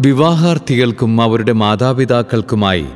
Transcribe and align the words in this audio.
വിവാഹാർത്ഥികൾക്കും 0.00 1.22
അവരുടെ 1.22 1.52
മാതാപിതാക്കൾക്കുമായി 1.52 2.86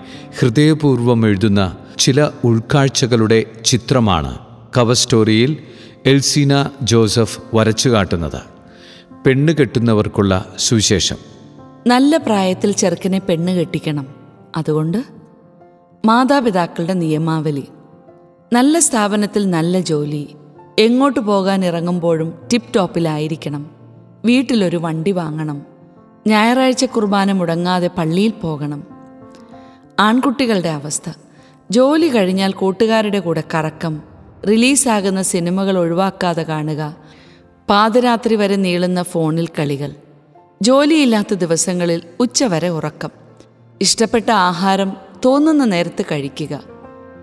ഹൃദയപൂർവം 0.40 1.26
എഴുതുന്ന 1.26 1.76
ചില 1.98 2.30
ഉൾക്കാഴ്ചകളുടെ 2.44 3.44
ചിത്രമാണ് 3.64 4.38
കവർ 4.76 4.94
സ്റ്റോറിയിൽ 4.94 5.56
എൽസീന 6.06 6.70
ജോസഫ് 6.82 7.40
വരച്ചു 7.54 7.88
കാട്ടുന്നത്. 7.88 8.40
പെണ്ണ് 9.26 9.52
കെട്ടുന്നവർക്കുള്ള 9.52 10.44
സുവിശേഷം. 10.58 11.16
നല്ല 11.86 12.16
പ്രായത്തിൽ 12.16 12.72
ചെറുക്കനെ 12.72 13.18
പെണ്ണ് 13.18 13.52
കെട്ടിക്കണം. 13.52 14.06
അതുകൊണ്ട് 14.56 15.04
മാതാപിതാക്കളുടെ 16.04 16.92
നിയമാവലി. 16.92 17.64
നല്ല 18.52 18.78
സ്ഥാപനത്തിൽ 18.78 19.50
നല്ല 19.50 19.80
ജോലി. 19.80 20.28
എങ്ങോട്ട് 20.78 21.20
പോകാൻ 21.20 21.64
ഇറങ്ങുമ്പോഴും 21.64 22.34
ടിപ്പ് 22.52 22.74
ടോപ്പിലായിരിക്കണം 22.74 23.70
വീട്ടിലൊരു 24.24 24.76
വണ്ടി 24.76 25.10
വാങ്ങണം. 25.10 25.71
ഞായറാഴ്ച 26.26 26.84
കുർബാന 26.84 27.32
മുടങ്ങാതെ 27.32 27.86
പള്ളിയിൽ 27.98 28.30
പോകണം. 28.30 28.84
ആൺകുട്ടികളുടെ 30.00 30.68
അവസ്ഥ. 30.68 31.10
ജോലി 31.70 32.08
കഴിഞ്ഞാൽ 32.08 32.52
കൂട്ടുകാരുടെ 32.52 33.18
കൂടെ 33.18 33.42
കറക്കം. 33.54 34.02
റിലീസാകുന്ന 34.48 35.22
സിനിമകൾ 35.22 35.78
ഒഴിവാക്കാതെ 35.78 36.42
കാണുക. 36.42 36.96
പാതിരാത്രി 37.70 38.34
വരെ 38.34 38.56
നീളുന്ന 38.56 39.02
ഫോണിൽ 39.02 39.48
കളികൾ. 39.58 39.90
ജോലിയില്ലാത്ത 40.62 41.34
ദിവസങ്ങളിൽ 41.34 42.02
ഉച്ചവരെ 42.20 42.68
ഉറക്കം. 42.68 43.10
ഇഷ്ടപ്പെട്ട 43.80 44.30
ആഹാരം 44.30 44.96
തോന്നുന്ന 45.24 45.64
നേരത്ത് 45.64 46.02
കഴിക്കുക. 46.02 46.60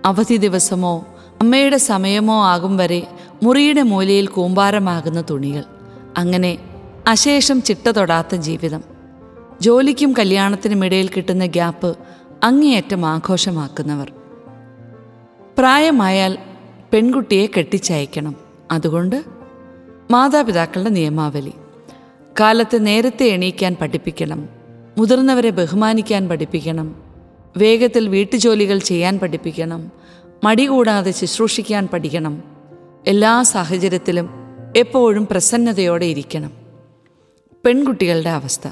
അവധി 0.04 0.36
ദിവസമോ 0.36 1.06
അമ്മയുടെ 1.40 1.76
സമയമോ 1.76 2.44
ആകും 2.44 2.76
വരെ 2.76 3.06
മുറിയുടെ 3.42 3.82
മൂലയിൽ 3.82 4.26
കൂമ്പാരമാകുന്ന 4.26 5.24
തുണികൾ. 5.30 5.64
അങ്ങനെ 6.18 6.58
അശേഷം 7.08 7.62
ചിട്ട 7.62 7.90
തൊടാത്ത 7.90 8.34
ജീവിതം. 8.34 8.89
ജോലിക്കും 9.60 10.12
കല്യാണത്തിനും 10.12 10.84
ഇടയിൽ 10.84 11.08
കിട്ടുന്ന 11.08 11.46
ഗ്യാപ്പ് 11.46 11.96
അങ്ങേയറ്റം 12.42 13.06
ആഘോഷമാക്കുന്നവർ. 13.06 14.12
പ്രായമായാൽ 15.58 16.38
പെൺകുട്ടിയെ 16.92 17.46
കെട്ടിച്ചയക്കണം. 17.46 18.36
അതുകൊണ്ട് 18.70 19.24
മാതാപിതാക്കളുടെ 20.10 20.88
നിയമാവലി. 20.88 21.52
കാലത്ത് 22.40 22.86
നേരത്തെ 22.86 23.24
എണീക്കാൻ 23.24 23.76
പഠിപ്പിക്കണം. 23.80 24.48
മുതിർന്നവരെ 24.98 25.50
ബഹുമാനിക്കാൻ 25.50 26.28
പഠിപ്പിക്കണം. 26.28 27.02
വേഗത്തിൽ 27.56 28.08
വീട്ടുജോലികൾ 28.08 28.78
ചെയ്യാൻ 28.78 29.18
പഠിപ്പിക്കണം. 29.18 29.92
മടി 30.44 30.66
കൂടാതെ 30.66 31.10
ശുശ്രൂഷിക്കാൻ 31.10 31.86
പഠിക്കണം. 31.86 32.42
എല്ലാ 33.06 33.42
സാഹചര്യത്തിലും 33.42 34.30
എപ്പോഴും 34.76 35.26
പ്രസന്നതയോടെ 35.26 36.06
ഇരിക്കണം. 36.06 36.50
പെൺകുട്ടികളുടെ 37.64 38.30
അവസ്ഥ. 38.30 38.68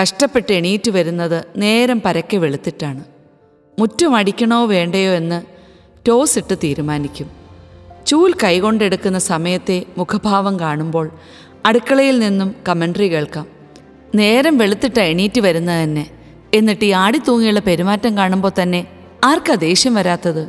കഷ്ടപ്പെട്ട് 0.00 0.52
എണീറ്റ് 0.52 0.90
വരുന്നത് 0.90 1.44
നേരം 1.56 2.02
പരക്കെ 2.04 2.36
വെളുത്തിട്ടാണ്. 2.36 3.04
മുറ്റം 3.78 4.16
അടിക്കണോ 4.16 4.66
വേണ്ടയോ 4.66 5.12
എന്ന് 5.12 5.42
ടോസ് 6.08 6.38
ഇട്ട് 6.38 6.58
തീരുമാനിക്കും. 6.64 7.30
ചൂൽ 8.06 8.34
കൈകൊണ്ടെടുക്കുന്ന 8.44 9.18
സമയത്തെ 9.18 9.84
മുഖഭാവം 9.98 10.60
കാണുമ്പോൾ 10.60 11.10
അടുക്കളയിൽ 11.66 12.18
നിന്നും 12.18 12.54
കമൻട്രി 12.68 13.08
കേൾക്കാം. 13.08 13.46
നേരം 14.14 14.58
വെളുത്തിട്ട് 14.58 15.00
എണീറ്റ് 15.00 15.40
വരുന്നത് 15.40 15.82
തന്നെ. 15.82 16.10
എന്നിട്ട് 16.54 16.84
ഈ 16.84 16.90
ആടിത്തൂങ്ങിയുള്ള 16.90 17.60
പെരുമാറ്റം 17.60 18.16
കാണുമ്പോൾ 18.16 18.52
തന്നെ 18.62 18.86
ആർക്കാ 19.24 19.54
ദേഷ്യം 19.54 19.94
വരാത്തത്? 19.94 20.48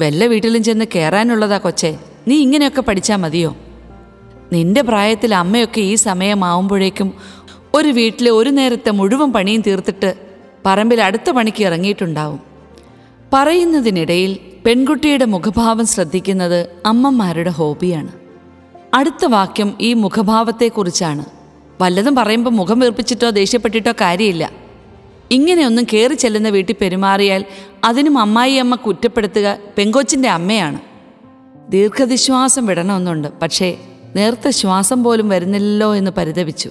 വല്ല 0.00 0.24
വീട്ടിലും 0.24 0.62
ചെന്ന് 0.62 0.84
കയറാനുള്ളതാ 0.94 1.58
കൊച്ചേ. 1.58 1.98
നീ 2.28 2.36
ഇങ്ങനെയൊക്കെ 2.36 2.80
പഠിച്ചാൽ 2.80 3.16
മതിയോ? 3.16 3.56
നിന്റെ 4.52 4.82
പ്രായത്തിൽ 4.82 5.34
അമ്മയൊക്കെ 5.34 5.80
ഈ 5.80 5.94
സമയമാവുമ്പോഴേക്കും 5.94 7.14
ഒരു 7.74 7.88
വീട്ടിലെ 7.88 8.30
ഒരു 8.30 8.50
നേരത്തെ 8.50 8.90
മുഴുവൻ 8.90 9.32
പണിയും 9.32 9.62
തീർത്തിട്ട് 9.66 10.14
പറമ്പിൽ 10.66 11.00
അടുത്ത 11.00 11.30
പണിക്ക് 11.30 11.64
ഇറങ്ങിയിട്ടുണ്ടാവും. 11.64 12.40
പറയുന്നതിനിടയിൽ 13.32 14.38
പെൺകുട്ടിയുടെ 14.66 15.24
മുഖഭാവം 15.24 15.86
ശ്രദ്ധിക്കുന്നത് 15.86 16.68
അമ്മമാരുടെ 16.86 17.50
ഹോബിയാണ്. 17.50 18.08
അടുത്ത 18.94 19.24
വാക്യം 19.26 19.74
ഈ 19.80 19.94
മുഖഭാവത്തെക്കുറിച്ചാണ്. 19.94 21.24
വല്ലതും 21.80 22.14
പറയുമ്പോൾ 22.14 22.50
മുഖം 22.50 22.80
വീർപ്പിച്ചിട്ടോ 22.80 23.30
ദേഷ്യപ്പെട്ടിട്ടോ 23.30 23.92
കാര്യമില്ല. 23.92 24.52
ഇങ്ങനെയൊന്നും 25.30 25.86
കയറി 25.92 26.14
ചെല്ലുന്ന 26.14 26.48
വീട്ടിൽ 26.48 26.74
പെരുമാറിയാൽ 26.80 27.44
അതിനും 27.84 28.18
അമ്മായി 28.18 28.54
അമ്മ 28.54 28.74
കുറ്റപ്പെടുത്തുക 28.74 29.58
പെങ്കൊച്ചിന്റെ 29.78 30.28
അമ്മയാണ്. 30.28 30.80
ദീർഘനിശ്വാസം 31.68 32.66
വിടണമെന്നുണ്ട് 32.66 33.28
പക്ഷേ 33.28 33.76
നേർത്ത 34.16 34.48
ശ്വാസം 34.48 35.04
പോലും 35.04 35.28
വരുന്നില്ലല്ലോ 35.28 35.94
എന്ന് 35.94 36.10
പരിതപിച്ചു. 36.10 36.70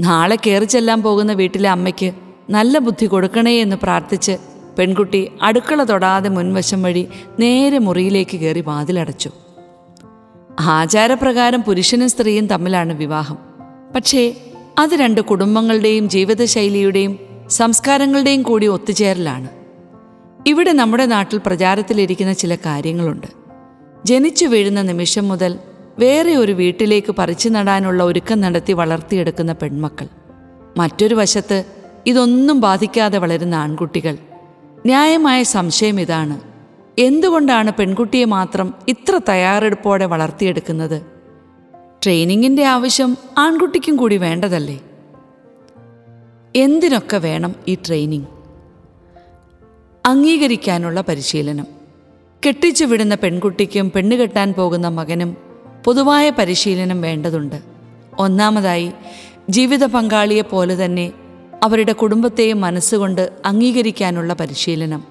നാളെ 0.00 0.36
കയറി 0.36 0.64
ചെല്ലാൻ 0.64 1.02
പോകുന്ന 1.02 1.32
വീട്ടിലെ 1.32 1.70
അമ്മയ്ക്ക് 1.70 2.14
നല്ല 2.50 2.78
ബുദ്ധി 2.78 3.06
കൊടുക്കണേ 3.06 3.60
എന്ന് 3.60 3.76
പ്രാർത്ഥിച്ച് 3.76 4.36
പെൺകുട്ടി 4.78 5.32
അടുക്കള 5.42 5.84
തൊടാതെ 5.84 6.28
മുൻവശം 6.28 6.82
വഴി 6.82 7.08
നേരെ 7.40 7.78
മുറിയിലേക്ക് 7.78 8.36
കയറി 8.36 8.60
വാതിലടച്ചു. 8.60 9.30
ആചാരപ്രകാരം 10.60 11.62
പുരുഷനും 11.62 12.10
സ്ത്രീയും 12.10 12.46
തമ്മിലാണ് 12.46 12.92
വിവാഹം. 12.92 13.38
പക്ഷേ 13.94 14.34
അത് 14.78 14.94
രണ്ട് 14.94 15.20
കുടുംബങ്ങളുടെയും 15.20 16.08
ജീവിതശൈലിയുടെയും 16.08 17.18
സംസ്കാരങ്ങളുടെയും 17.48 18.42
കൂടി 18.42 18.66
ഒത്തുചേരലാണ്. 18.66 19.48
ഇവിടെ 20.46 20.72
നമ്മുടെ 20.72 21.06
നാട്ടിൽ 21.06 21.40
പ്രചാരത്തിലിരിക്കുന്ന 21.46 22.32
ചില 22.32 22.54
കാര്യങ്ങളുണ്ട്. 22.54 23.26
ജനിച്ചു 24.04 24.46
വീഴുന്ന 24.46 24.82
നിമിഷം 24.82 25.28
മുതൽ 25.28 25.58
വേറെ 25.98 26.36
ഒരു 26.36 26.52
വീട്ടിലേക്ക് 26.52 27.12
പറിച്ചു 27.12 27.48
നടാനുള്ള 27.48 28.02
ഒരുക്കം 28.02 28.40
നടത്തി 28.40 28.72
വളർത്തിയെടുക്കുന്ന 28.72 29.52
പെൺമക്കൾ. 29.52 30.06
മറ്റൊരു 30.76 31.14
വശത്ത് 31.14 31.64
ഇതൊന്നും 32.06 32.60
ബാധിക്കാതെ 32.60 33.18
വളരുന്ന 33.18 33.54
ആൺകുട്ടികൾ. 33.54 34.16
ന്യായമായ 34.86 35.42
സംശയം 35.42 36.00
ഇതാണ്. 36.00 36.40
എന്തുകൊണ്ടാണ് 37.00 37.72
പെൺകുട്ടിയെ 37.78 38.24
മാത്രം 38.24 38.74
ഇത്ര 38.88 39.20
തയ്യാറെടുപ്പോടെ 39.28 40.06
വളർത്തിയെടുക്കുന്നത്? 40.06 41.02
ട്രെയിനിങ്ങിന്റെ 42.02 42.64
ആവശ്യം 42.64 43.16
ആൺകുട്ടിക്കും 43.38 43.96
കൂടി 43.96 44.16
വേണ്ടതല്ലേ? 44.16 44.80
എന്തിനൊക്കെ 46.56 47.16
വേണം 47.16 47.54
ഈ 47.68 47.74
ട്രെയിനിങ്? 47.74 48.24
അംഗീകരിക്കാനുള്ള 50.06 51.00
പരിശീലനം. 51.00 51.66
കെട്ടിച്ചു 52.46 52.84
വിടുന്ന 52.84 53.14
പെൺകുട്ടിക്കും 53.14 53.90
പെണ്ണുകെട്ടാൻ 53.90 54.52
പോകുന്ന 54.52 54.88
മകനും 54.88 55.47
പൊതുവായ 55.88 56.30
പരിശീലനം 56.30 57.00
വേണ്ടതുണ്ട്. 57.00 57.62
ഒന്നാമതായി 58.18 58.92
ജീവിത 59.50 59.84
പങ്കാളിയെ 59.84 60.42
പോലെ 60.42 60.84
തന്നെ 60.84 61.12
അവരുടെ 61.62 61.92
കുടുംബത്തെയും 61.92 62.60
മനസ്സുകൊണ്ട് 62.60 63.32
അംഗീകരിക്കാനുള്ള 63.46 64.32
പരിശീലനം. 64.32 65.04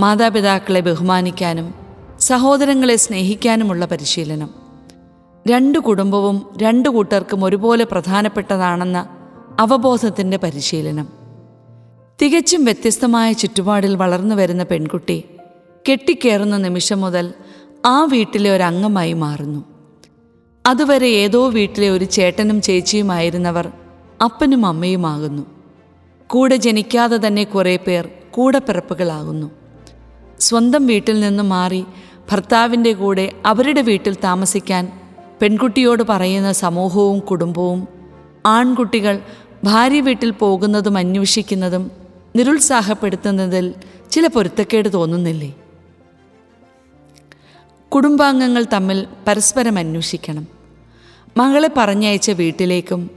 മാതാപിതാക്കളെ 0.00 0.80
ബഹുമാനിക്കാനും 0.80 1.74
സഹോദരങ്ങളെ 2.20 2.96
സ്നേഹിക്കാനുമുള്ള 2.96 3.84
പരിശീലനം. 3.84 4.50
രണ്ടു 5.48 5.78
കുടുംബവും 5.78 6.46
രണ്ടു 6.56 6.88
കൂട്ടർക്കും 6.88 7.44
ഒരുപോലെ 7.44 7.84
പ്രധാനപ്പെട്ടതാണെന്ന 7.84 9.08
അവബോധത്തിന്റെ 9.60 10.36
പരിശീലനം. 10.36 11.08
തികച്ചും 12.22 12.64
വ്യത്യസ്തമായ 12.64 13.32
ചുറ്റുപാടിൽ 13.32 13.96
വളർന്നു 13.96 14.34
വരുന്ന 14.34 14.62
പെൺകുട്ടി 14.62 15.24
കെട്ടിക്കേറുന്ന 15.90 16.56
നിമിഷം 16.56 17.00
മുതൽ 17.00 17.34
ആ 17.86 18.04
വീട്ടിലെ 18.04 18.50
ഒരംഗമായി 18.50 19.12
മാറുന്നു. 19.12 19.73
അതുവരെ 20.66 21.06
ഏതോ 21.06 21.48
വീട്ടിലെ 21.48 21.90
ഒരു 21.90 22.04
ചേട്ടനും 22.04 22.62
ചേച്ചിയുമായിരുന്നവർ 22.62 23.72
അപ്പനും 24.24 24.66
അമ്മയുമാകുന്നു. 24.66 25.46
കൂടെ 26.26 26.56
ജനിക്കാതെ 26.56 27.26
തന്നെ 27.26 27.44
കുറേ 27.44 27.76
പേർ 27.76 28.08
കൂടപ്പിറപ്പുകളാകുന്നു 28.30 29.50
സ്വന്തം 30.40 30.86
വീട്ടിൽ 30.86 31.20
നിന്ന് 31.20 31.42
മാറി 31.42 31.84
ഭർത്താവിന്റെ 32.30 32.92
കൂടെ 32.92 33.32
അവരുടെ 33.46 33.80
വീട്ടിൽ 33.80 34.14
താമസിക്കാൻ 34.24 34.92
പെൺകുട്ടിയോട് 35.42 36.02
പറയുന്ന 36.02 36.52
സമൂഹവും 36.52 37.18
കുടുംബവും 37.18 37.88
ആൺകുട്ടികൾ 38.46 39.20
ഭാര്യ 39.64 40.00
വീട്ടിൽ 40.00 40.30
പോകുന്നതും 40.30 40.98
അന്വേഷിക്കുന്നതും 40.98 41.90
നിരുത്സാഹപ്പെടുത്തുന്നതിൽ 42.36 43.74
ചില 44.10 44.26
പൊരുത്തക്കേട് 44.26 44.92
തോന്നുന്നില്ലേ? 44.92 45.54
കുടുംബാംഗങ്ങൾ 47.92 48.66
തമ്മിൽ 48.72 49.06
പരസ്പരം 49.26 49.78
അന്വേഷിക്കണം. 49.78 50.53
മകളെ 51.36 51.70
പറഞ്ഞയച്ച 51.76 52.30
വീട്ടിലേക്കും 52.30 53.10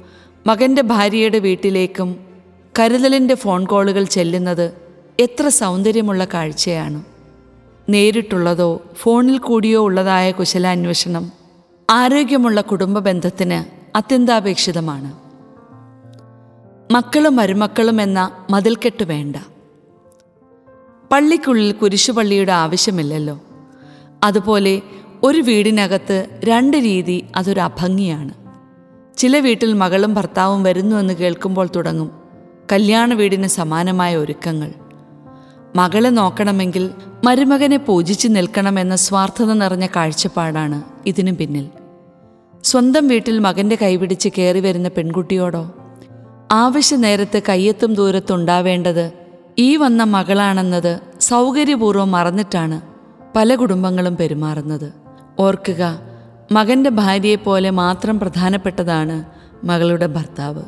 മകന്റെ 0.47 0.81
ഭാര്യയുടെ 0.81 1.39
വീട്ടിലേക്കും 1.39 2.19
കരുതലിന്റെ 2.79 3.35
ഫോൺ 3.35 3.65
കോളുകൾ 3.65 4.03
ചെല്ലുന്നത് 4.03 4.73
എത്ര 5.19 5.47
സൗന്ദര്യമുള്ള 5.47 6.25
കാഴ്ചയാണ്. 6.25 7.03
നേരിട്ടുള്ളതോ 7.89 8.81
ഫോണിൽ 8.93 9.37
കൂടിയോ 9.37 9.83
ഉള്ളതായ 9.83 10.31
കുശലാന്വേഷണം 10.31 11.31
ആരോഗ്യമുള്ള 11.89 12.61
കുടുംബ 12.61 12.99
ബന്ധത്തിന് 12.99 13.63
അത്യന്താപേക്ഷിതമാണ്. 13.97 15.13
മക്കളും 16.93 17.35
മരുമക്കളും 17.35 18.01
എന്ന 18.01 18.45
മതിൽക്കെട്ട് 18.49 19.03
വേണ്ട. 19.03 19.35
പള്ളിക്കുള്ളിൽ 21.11 21.71
കുരിശുപള്ളിയുടെ 21.71 22.51
ആവശ്യമില്ലല്ലോ. 22.51 23.39
അതുപോലെ 24.23 24.81
ഒരു 25.23 25.37
വീടിനകത്ത് 25.37 26.27
രണ്ട് 26.43 26.77
രീതി 26.77 27.25
അതൊരു 27.35 27.59
അഭംഗിയാണ്. 27.59 28.33
ചില 29.17 29.39
വീട്ടിൽ 29.39 29.73
മകളും 29.73 30.13
ഭർത്താവും 30.13 30.63
വരുന്നു 30.63 30.95
എന്ന് 30.95 31.13
കേൾക്കുമ്പോൾ 31.13 31.69
തുടങ്ങും. 31.75 32.11
കല്യാണ 32.71 33.13
വീടിന് 33.13 33.47
സമാനമായ 33.47 34.15
ഒരുക്കങ്ങൾ. 34.15 34.73
മകളെ 35.75 36.09
നോക്കണമെങ്കിൽ 36.09 36.89
മരുമകനെ 37.23 37.77
പൂജിച്ച് 37.77 38.27
നിൽക്കണമെന്ന 38.31 38.95
സ്വാർത്ഥത 38.95 39.53
നിറഞ്ഞ 39.53 39.87
കാഴ്ചപ്പാടാണ് 39.87 40.83
ഇതിനു 41.05 41.31
പിന്നിൽ. 41.31 41.69
സ്വന്തം 42.63 43.07
വീട്ടിൽ 43.07 43.39
മകന്റെ 43.39 43.77
കൈപിടിച്ച് 43.81 44.29
കയറി 44.37 44.59
വരുന്ന 44.59 44.87
പെൺകുട്ടിയോടോ? 44.87 45.71
ആവശ്യ 46.51 46.95
നേരത്ത് 46.95 47.41
കയ്യെത്തും 47.49 47.93
ദൂരത്തുണ്ടാവേണ്ടത് 47.93 49.11
ഈ 49.57 49.75
വന്ന 49.75 50.03
മകളാണെന്നത് 50.03 50.99
സൗകര്യപൂർവം 51.19 52.11
മറന്നിട്ടാണ് 52.11 52.81
പല 53.35 53.55
കുടുംബങ്ങളും 53.55 54.17
പെരുമാറുന്നത്. 54.17 55.06
ഓർക്കുക 55.39 55.99
മകന്റെ 56.51 56.89
ഭാര്യയെപ്പോലെ 56.89 57.69
മാത്രം 57.69 58.19
പ്രധാനപ്പെട്ടതാണ് 58.19 59.23
മകളുടെ 59.63 60.07
ഭർത്താവ്. 60.07 60.63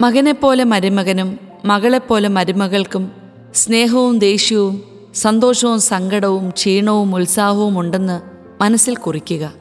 മകനെപ്പോലെ 0.00 0.64
മരുമകനും 0.64 1.38
മകളെപ്പോലെ 1.64 2.28
മരുമകൾക്കും 2.28 3.12
സ്നേഹവും 3.54 4.18
ദേഷ്യവും 4.18 4.84
സന്തോഷവും 5.14 5.80
സങ്കടവും 5.80 6.50
ക്ഷീണവും 6.50 7.16
ഉത്സാഹവും 7.16 7.80
ഉണ്ടെന്ന് 7.80 8.20
മനസ്സിൽ 8.62 8.96
കുറിക്കുക. 8.96 9.52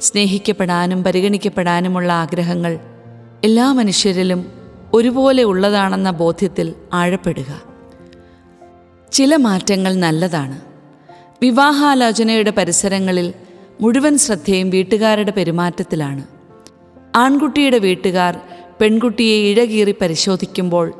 സ്നേഹിക്കപ്പെടാനും 0.00 1.04
പരിഗണിക്കപ്പെടാനുമുള്ള 1.04 2.12
ആഗ്രഹങ്ങൾ 2.12 2.78
എല്ലാ 3.44 3.72
മനുഷ്യരിലും 3.72 4.46
ഒരുപോലെ 4.92 5.42
ഉള്ളതാണെന്ന 5.42 6.10
ബോധ്യത്തിൽ 6.10 6.74
ആഴപ്പെടുക. 6.92 7.62
ചില 9.12 9.36
മാറ്റങ്ങൾ 9.36 9.94
നല്ലതാണ്. 9.94 10.73
വിവാഹാലോചനയുടെ 11.44 12.50
പരിസരങ്ങളിൽ 12.50 13.34
മുഴുവൻ 13.80 14.18
ശ്രദ്ധയും 14.18 14.70
വീട്ടുകാരുടെ 14.70 15.30
പെരുമാറ്റത്തിലാണ്. 15.30 16.22
ആൺകുട്ടിയുടെ 17.16 17.78
വീട്ടുകാർ 17.78 18.40
പെൺകുട്ടിയെ 18.80 19.36
ഇഴകീറി 19.50 19.94
പരിശോധിക്കുമ്പോൾ 20.00 20.92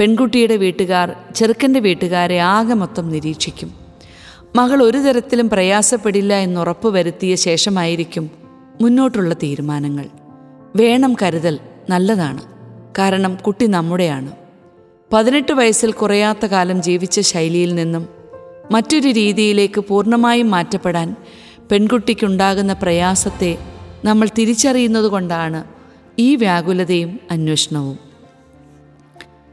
പെൺകുട്ടിയുടെ 0.00 0.56
വീട്ടുകാർ 0.56 1.14
ചെറുക്കന്റെ 1.34 1.80
വീട്ടുകാരെ 1.80 2.38
ആകെ 2.38 2.74
മൊത്തം 2.74 3.08
നിരീക്ഷിക്കും. 3.08 3.74
മകൾ 4.56 4.82
ഒരു 4.82 4.98
തരത്തിലും 4.98 5.50
പ്രയാസപ്പെടില്ല 5.50 6.34
എന്നുറപ്പ് 6.34 6.88
വരുത്തിയ 6.88 7.34
ശേഷമായിരിക്കും 7.34 8.30
മുന്നോട്ടുള്ള 8.80 9.34
തീരുമാനങ്ങൾ. 9.34 10.04
വേണം 10.76 11.16
കരുതൽ 11.22 11.58
നല്ലതാണ് 11.90 12.42
കാരണം 12.98 13.34
കുട്ടി 13.36 13.66
നമ്മുടെയാണ്. 13.66 14.32
പതിനെട്ട് 15.12 15.52
വയസ്സിൽ 15.52 15.92
കുറയാത്ത 15.92 16.46
കാലം 16.46 16.82
ജീവിച്ച 16.82 17.20
ശൈലിയിൽ 17.20 17.74
നിന്നും 17.74 18.21
മറ്റൊരു 18.72 19.08
രീതിയിലേക്ക് 19.08 19.80
പൂർണമായും 19.80 20.50
മാറ്റപ്പെടാൻ 20.50 21.16
പെൺകുട്ടിക്കുണ്ടാകുന്ന 21.70 22.72
പ്രയാസത്തെ 22.72 23.58
നമ്മൾ 24.04 24.28
തിരിച്ചറിയുന്നത് 24.38 25.04
കൊണ്ടാണ് 25.04 25.64
ഈ 26.18 26.36
വ്യാകുലതയും 26.36 27.20
അന്വേഷണവും. 27.30 27.98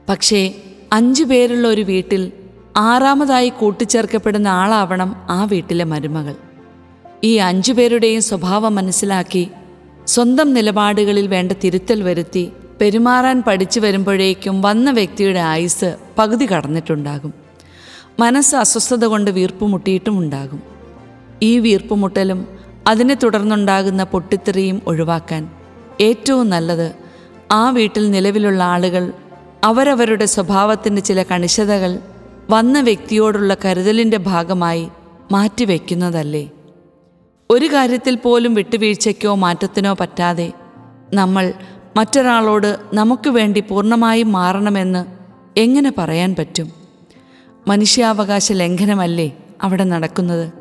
പക്ഷേ 0.09 0.55
അഞ്ചു 0.93 1.23
പേരുള്ള 1.23 1.67
ഒരു 1.67 1.81
വീട്ടിൽ 1.81 2.31
ആറാമതായി 2.77 3.49
കൂട്ടിച്ചേർക്കപ്പെടുന്ന 3.49 4.47
ആളാവണം 4.47 5.15
ആ 5.29 5.43
വീട്ടിലെ 5.43 5.83
മരുമകൾ. 5.83 6.35
ഈ 7.23 7.35
അഞ്ചു 7.35 7.73
പേരുടെയും 7.73 8.21
സ്വഭാവം 8.21 8.75
മനസ്സിലാക്കി 8.75 9.47
സ്വന്തം 10.07 10.53
നിലപാടുകളിൽ 10.53 11.27
വേണ്ട 11.27 11.51
തിരുത്തൽ 11.51 12.03
വരുത്തി 12.03 12.51
പെരുമാറാൻ 12.81 13.43
പഠിച്ചു 13.47 13.79
വരുമ്പോഴേക്കും 13.79 14.61
വന്ന 14.61 14.91
വ്യക്തിയുടെ 14.91 15.39
ആയുസ് 15.39 15.97
പകുതി 16.17 16.45
കടന്നിട്ടുണ്ടാകും. 16.45 17.33
മനസ്സ് 18.19 18.55
അസ്വസ്ഥത 18.55 19.05
കൊണ്ട് 19.05 19.31
വീർപ്പുമുട്ടിയിട്ടും 19.31 20.19
ഉണ്ടാകും. 20.19 20.61
ഈ 21.41 21.59
വീർപ്പുമുട്ടലും 21.59 22.47
അതിനെ 22.87 23.15
തുടർന്നുണ്ടാകുന്ന 23.15 24.03
പൊട്ടിത്തെറിയും 24.03 24.81
ഒഴിവാക്കാൻ 24.87 25.49
ഏറ്റവും 26.01 26.49
നല്ലത് 26.49 26.95
ആ 27.51 27.69
വീട്ടിൽ 27.69 28.11
നിലവിലുള്ള 28.11 28.63
ആളുകൾ 28.63 29.13
അവരവരുടെ 29.63 30.25
സ്വഭാവത്തിന്റെ 30.25 31.01
ചില 31.01 31.23
കണിശതകൾ 31.23 31.99
വന്ന 32.49 32.79
വ്യക്തിയോടുള്ള 32.79 33.57
കരുതലിന്റെ 33.65 34.17
ഭാഗമായി 34.17 34.87
മാറ്റിവെക്കുന്നതല്ലേ? 35.31 36.49
ഒരു 37.49 37.65
കാര്യത്തിൽ 37.65 38.15
പോലും 38.15 38.53
വിട്ടുവീഴ്ചയ്ക്കോ 38.53 39.35
മാറ്റത്തിനോ 39.35 39.93
പറ്റാതെ 39.93 40.53
നമ്മൾ 41.13 41.53
മറ്റൊരാളോട് 41.97 42.77
നമുക്ക് 42.93 43.29
വേണ്ടി 43.29 43.59
പൂർണമായും 43.59 44.31
മാറണമെന്ന് 44.31 45.05
എങ്ങനെ 45.59 45.93
പറയാൻ 45.97 46.35
പറ്റും? 46.39 46.78
മനുഷ്യാവകാശ 47.67 48.51
ലംഘനമല്ലേ 48.51 49.37
അവിടെ 49.61 49.83
നടക്കുന്നത്? 49.83 50.51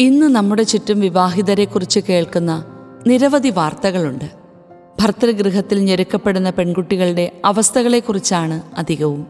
ഇന്ന് 0.00 0.26
നമ്മുടെ 0.26 0.62
ചുറ്റും 0.62 1.00
വിവാഹിതരെക്കുറിച്ച് 1.00 2.00
കേൾക്കുന്ന 2.08 2.64
നിരവധി 3.06 3.48
വാർത്തകളുണ്ട്. 3.48 4.24
ഭർത്തൃഗൃഹത്തിൽ 5.00 5.78
ഞെരുക്കപ്പെടുന്ന 5.78 6.50
പെൺകുട്ടികളുടെ 6.50 7.32
അവസ്ഥകളെക്കുറിച്ചാണ് 7.44 8.62
അധികവും. 8.78 9.26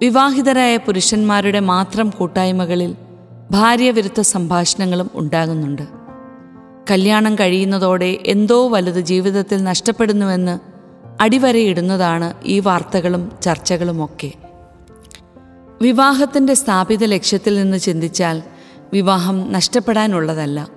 വിവാഹിതരായ 0.00 0.76
പുരുഷന്മാരുടെ 0.76 1.60
മാത്രം 1.60 2.10
കൂട്ടായ്മകളിൽ 2.10 2.96
ഭാര്യവിരുദ്ധ 3.50 4.20
സംഭാഷണങ്ങളും 4.20 5.10
ഉണ്ടാകുന്നുണ്ട്. 5.14 5.82
കല്യാണം 6.90 7.34
കഴിയുന്നതോടെ 7.34 8.18
എന്തോ 8.26 8.68
വലുത് 8.68 9.00
ജീവിതത്തിൽ 9.00 9.64
നഷ്ടപ്പെടുന്നുവെന്ന് 9.64 10.58
അടിവരയിടുന്നതാണ് 11.22 12.34
ഈ 12.44 12.60
വാർത്തകളും 12.60 13.32
ചർച്ചകളുമൊക്കെ. 13.42 14.49
വിവാഹത്തിന്റെ 15.82 16.54
സ്ഥാപിത 16.54 17.04
ലക്ഷ്യത്തിൽ 17.04 17.54
നിന്ന് 17.54 17.78
ചിന്തിച്ചാൽ 17.78 18.42
വിവാഹം 18.92 19.52
നഷ്ടപ്പെടാനുള്ളതല്ല. 19.52 20.68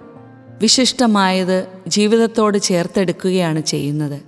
വിശിഷ്ടമായത് 0.61 1.67
ജീവിതത്തോട് 1.87 2.57
ചേർത്തെടുക്കുകയാണ് 2.57 3.61
ചെയ്യുന്നത്. 3.61 4.21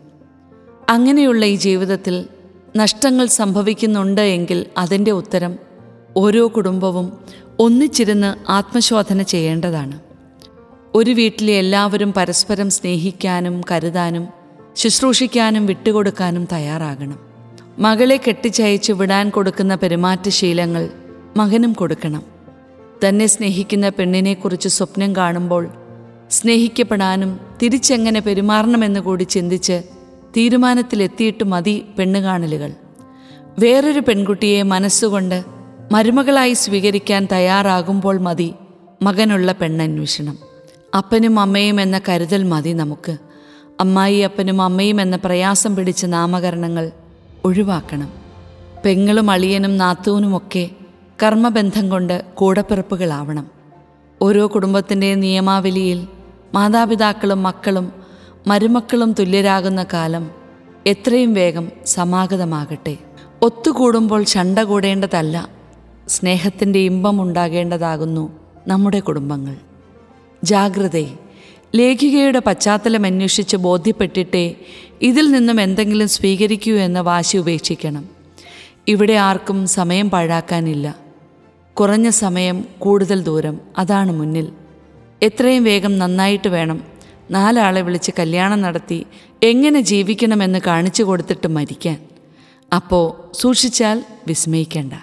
അങ്ങനെയുള്ള 0.90 1.46
ഈ 1.46 1.56
ജീവിതത്തിൽ 1.56 2.26
നഷ്ടങ്ങൾ 2.78 3.26
സംഭവിക്കുന്നുണ്ട് 3.26 4.22
എങ്കിൽ 4.22 4.66
അതിന്റെ 4.78 5.12
ഉത്തരം 5.12 5.58
ഓരോ 6.18 6.48
കുടുംബവും 6.48 7.18
ഒന്നിച്ചിരുന്ന് 7.60 8.52
ആത്മശോധന 8.52 9.22
ചെയ്യേണ്ടതാണ്. 9.22 10.00
ഒരു 10.96 11.12
വീട്ടിലെ 11.12 11.54
എല്ലാവരും 11.54 12.14
പരസ്പരം 12.14 12.70
സ്നേഹിക്കാനും 12.70 13.62
കരുതാനും 13.72 14.28
ശുശ്രൂഷിക്കാനും 14.76 15.66
വിട്ടുകൊടുക്കാനും 15.66 16.48
തയ്യാറാകണം. 16.52 17.25
മകളെ 17.80 18.22
കെട്ടിച്ചയച്ചു 18.28 18.94
വിടാൻ 18.94 19.30
കൊടുക്കുന്ന 19.30 19.76
പെരുമാറ്റശീലങ്ങൾ 19.76 20.90
മകനും 21.38 21.74
കൊടുക്കണം. 21.74 22.24
തന്നെ 23.08 23.26
സ്നേഹിക്കുന്ന 23.26 23.90
പെണ്ണിനെക്കുറിച്ച് 23.90 24.70
സ്വപ്നം 24.70 25.16
കാണുമ്പോൾ 25.16 25.70
സ്നേഹിക്കപ്പെടാനും 26.32 27.40
തിരിച്ചെങ്ങനെ 27.64 28.20
പെരുമാറണമെന്ന് 28.20 29.00
കൂടി 29.00 29.24
ചിന്തിച്ച് 29.24 29.84
തീരുമാനത്തിലെത്തിയിട്ട് 30.38 31.44
മതി 31.44 31.86
പെണ്ണുകാണലുകൾ. 32.00 32.72
വേറൊരു 33.60 34.00
പെൺകുട്ടിയെ 34.00 34.64
മനസ്സുകൊണ്ട് 34.64 35.44
മരുമകളായി 35.92 36.54
സ്വീകരിക്കാൻ 36.54 37.28
തയ്യാറാകുമ്പോൾ 37.32 38.20
മതി 38.20 38.54
മകനുള്ള 39.02 39.52
പെണ്ണന്വേഷണം. 39.52 40.38
അപ്പനും 40.98 41.40
അമ്മയും 41.40 41.82
എന്ന 41.82 42.02
കരുതൽ 42.10 42.44
മതി 42.44 42.74
നമുക്ക്. 42.74 43.18
അമ്മായി 43.80 44.20
അപ്പനും 44.20 44.62
അമ്മയും 44.62 45.02
എന്ന 45.02 45.16
പ്രയാസം 45.16 45.76
പിടിച്ച 45.76 46.06
നാമകരണങ്ങൾ 46.06 46.92
ഒഴിവാക്കണം. 47.46 48.12
പെങ്ങളും 48.86 49.32
അളിയനും 49.32 49.78
നാത്തൂനുമൊക്കെ 49.78 50.70
കർമ്മബന്ധം 51.24 51.90
കൊണ്ട് 51.90 52.24
കൂടപ്പിറപ്പുകളാവണം. 52.34 53.48
ഓരോ 54.22 54.48
കുടുംബത്തിന്റെ 54.48 55.16
നിയമാവലിയിൽ 55.16 56.08
മാതാപിതാക്കളും 56.54 57.44
മക്കളും 57.44 57.92
മരുമക്കളും 58.48 59.14
തുല്യരാകുന്ന 59.14 59.86
കാലം 59.94 60.32
എത്രയും 60.86 61.34
വേഗം 61.34 61.72
സമാഗതമാകട്ടെ. 61.86 62.98
ഒത്തുകൂടുമ്പോൾ 63.42 64.24
ചണ്ട 64.24 64.60
കൂടേണ്ടതല്ല 64.60 65.50
സ്നേഹത്തിന്റെ 66.08 66.80
ഇമ്പം 66.80 67.22
ഉണ്ടാകേണ്ടതാകുന്നു 67.22 68.32
നമ്മുടെ 68.68 69.00
കുടുംബങ്ങൾ. 69.00 69.56
ജാഗ്രതയെ 70.44 71.25
ലേഖികയുടെ 71.76 72.40
പശ്ചാത്തലം 72.40 73.06
അന്വേഷിച്ച് 73.06 73.58
ബോധ്യപ്പെട്ടിട്ടേ 73.58 74.56
ഇതിൽ 75.02 75.32
നിന്നും 75.32 75.62
എന്തെങ്കിലും 75.62 76.08
സ്വീകരിക്കൂ 76.08 76.72
എന്ന 76.72 77.00
വാശി 77.00 77.38
ഉപേക്ഷിക്കണം. 77.38 78.10
ഇവിടെ 78.88 79.14
ആർക്കും 79.14 79.68
സമയം 79.68 80.10
പാഴാക്കാനില്ല. 80.10 80.96
കുറഞ്ഞ 81.74 82.10
സമയം 82.10 82.66
കൂടുതൽ 82.80 83.24
ദൂരം 83.24 83.60
അതാണ് 83.78 84.12
മുന്നിൽ. 84.12 84.48
എത്രയും 85.24 85.64
വേഗം 85.64 85.98
നന്നായിട്ട് 85.98 86.48
വേണം. 86.48 86.84
നാലാളെ 87.32 87.82
വിളിച്ച് 87.82 88.12
കല്യാണം 88.20 88.62
നടത്തി 88.62 89.06
എങ്ങനെ 89.44 89.82
ജീവിക്കണമെന്ന് 89.82 90.60
കാണിച്ചു 90.68 91.04
കൊടുത്തിട്ട് 91.04 91.48
മരിക്കാൻ. 91.48 91.98
അപ്പോൾ 92.76 93.36
സൂക്ഷിച്ചാൽ 93.36 94.04
വിസ്മയിക്കേണ്ട. 94.28 94.94